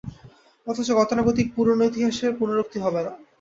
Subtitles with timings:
[0.67, 3.11] অথচ গতানুগতিক পুরোনো ইতিহাসের পুনরুক্তি হবে না।